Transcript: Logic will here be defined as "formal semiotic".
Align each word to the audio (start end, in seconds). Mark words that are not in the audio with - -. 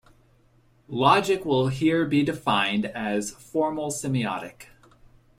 Logic 0.87 1.45
will 1.45 1.67
here 1.67 2.07
be 2.07 2.23
defined 2.23 2.87
as 2.87 3.29
"formal 3.29 3.91
semiotic". 3.91 4.69